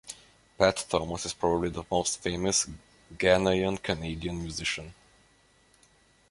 [0.57, 2.65] Pat Thomas is probably the most famous
[3.19, 4.95] Ghanaian-Canadian musician.